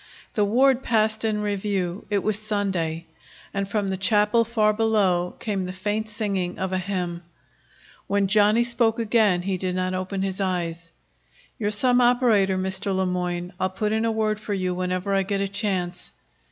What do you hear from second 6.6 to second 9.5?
a hymn. When Johnny spoke again